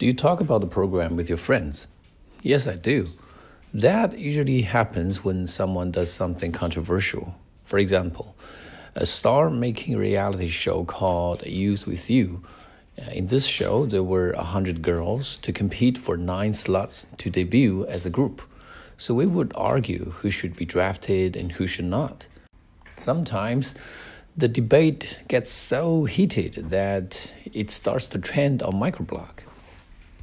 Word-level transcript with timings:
Do 0.00 0.06
you 0.06 0.14
talk 0.14 0.40
about 0.40 0.62
the 0.62 0.66
program 0.66 1.14
with 1.14 1.28
your 1.28 1.36
friends? 1.36 1.86
Yes, 2.42 2.66
I 2.66 2.76
do. 2.76 3.10
That 3.74 4.18
usually 4.18 4.62
happens 4.62 5.22
when 5.22 5.46
someone 5.46 5.90
does 5.90 6.10
something 6.10 6.52
controversial. 6.52 7.34
For 7.64 7.78
example, 7.78 8.34
a 8.94 9.04
star 9.04 9.50
making 9.50 9.98
reality 9.98 10.48
show 10.48 10.84
called 10.84 11.46
Youth 11.46 11.86
with 11.86 12.08
You. 12.08 12.42
Uh, 12.98 13.10
in 13.10 13.26
this 13.26 13.44
show, 13.46 13.84
there 13.84 14.02
were 14.02 14.32
100 14.32 14.80
girls 14.80 15.36
to 15.42 15.52
compete 15.52 15.98
for 15.98 16.16
nine 16.16 16.54
slots 16.54 17.06
to 17.18 17.28
debut 17.28 17.84
as 17.84 18.06
a 18.06 18.10
group. 18.10 18.40
So 18.96 19.12
we 19.12 19.26
would 19.26 19.52
argue 19.54 20.12
who 20.22 20.30
should 20.30 20.56
be 20.56 20.64
drafted 20.64 21.36
and 21.36 21.52
who 21.52 21.66
should 21.66 21.84
not. 21.84 22.26
Sometimes 22.96 23.74
the 24.34 24.48
debate 24.48 25.24
gets 25.28 25.50
so 25.50 26.06
heated 26.06 26.70
that 26.70 27.34
it 27.52 27.70
starts 27.70 28.06
to 28.06 28.18
trend 28.18 28.62
on 28.62 28.72
microblog. 28.72 29.40